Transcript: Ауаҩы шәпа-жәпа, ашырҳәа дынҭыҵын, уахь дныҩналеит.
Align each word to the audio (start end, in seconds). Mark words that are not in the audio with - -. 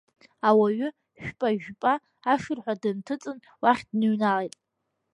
Ауаҩы 0.47 0.87
шәпа-жәпа, 1.23 1.93
ашырҳәа 2.31 2.73
дынҭыҵын, 2.81 3.37
уахь 3.61 3.83
дныҩналеит. 3.89 4.53